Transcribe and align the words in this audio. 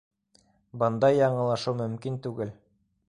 Бындай 0.83 1.17
яңылышыу 1.19 1.77
мөмкин 1.83 2.19
түгел. 2.25 2.59